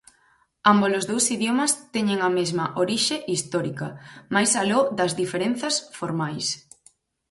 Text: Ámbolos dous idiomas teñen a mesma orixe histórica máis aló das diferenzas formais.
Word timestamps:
Ámbolos 0.73 1.07
dous 1.11 1.25
idiomas 1.35 1.71
teñen 1.95 2.19
a 2.27 2.29
mesma 2.37 2.65
orixe 2.83 3.15
histórica 3.33 3.87
máis 4.35 4.51
aló 4.61 4.79
das 4.99 5.11
diferenzas 5.21 5.75
formais. 5.97 6.47